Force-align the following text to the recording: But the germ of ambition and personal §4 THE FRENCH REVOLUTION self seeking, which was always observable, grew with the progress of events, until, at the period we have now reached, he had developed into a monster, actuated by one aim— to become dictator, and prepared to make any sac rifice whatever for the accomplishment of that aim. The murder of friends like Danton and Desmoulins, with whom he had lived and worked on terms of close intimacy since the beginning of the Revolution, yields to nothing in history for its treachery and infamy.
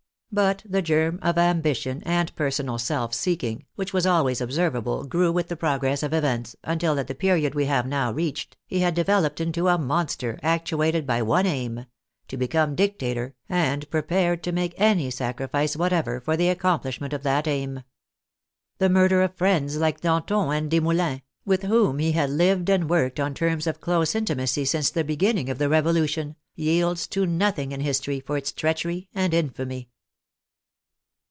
But 0.33 0.63
the 0.65 0.81
germ 0.81 1.19
of 1.21 1.37
ambition 1.37 2.01
and 2.05 2.33
personal 2.37 2.75
§4 2.75 2.77
THE 2.77 2.85
FRENCH 2.85 2.89
REVOLUTION 2.89 3.11
self 3.11 3.13
seeking, 3.13 3.65
which 3.75 3.91
was 3.91 4.05
always 4.07 4.39
observable, 4.39 5.03
grew 5.03 5.29
with 5.29 5.49
the 5.49 5.57
progress 5.57 6.03
of 6.03 6.13
events, 6.13 6.55
until, 6.63 6.97
at 6.97 7.07
the 7.07 7.15
period 7.15 7.53
we 7.53 7.65
have 7.65 7.85
now 7.85 8.13
reached, 8.13 8.55
he 8.65 8.79
had 8.79 8.93
developed 8.93 9.41
into 9.41 9.67
a 9.67 9.77
monster, 9.77 10.39
actuated 10.41 11.05
by 11.05 11.21
one 11.21 11.45
aim— 11.45 11.85
to 12.29 12.37
become 12.37 12.75
dictator, 12.75 13.35
and 13.49 13.89
prepared 13.91 14.41
to 14.43 14.53
make 14.53 14.73
any 14.77 15.11
sac 15.11 15.37
rifice 15.39 15.75
whatever 15.75 16.21
for 16.21 16.37
the 16.37 16.47
accomplishment 16.47 17.11
of 17.11 17.23
that 17.23 17.45
aim. 17.45 17.83
The 18.77 18.87
murder 18.87 19.21
of 19.23 19.35
friends 19.35 19.75
like 19.75 19.99
Danton 19.99 20.49
and 20.53 20.71
Desmoulins, 20.71 21.23
with 21.43 21.63
whom 21.63 21.99
he 21.99 22.13
had 22.13 22.29
lived 22.29 22.69
and 22.69 22.89
worked 22.89 23.19
on 23.19 23.33
terms 23.33 23.67
of 23.67 23.81
close 23.81 24.15
intimacy 24.15 24.63
since 24.63 24.91
the 24.91 25.03
beginning 25.03 25.49
of 25.49 25.57
the 25.57 25.67
Revolution, 25.67 26.37
yields 26.55 27.05
to 27.07 27.25
nothing 27.25 27.73
in 27.73 27.81
history 27.81 28.21
for 28.21 28.37
its 28.37 28.53
treachery 28.53 29.09
and 29.13 29.33
infamy. 29.33 29.89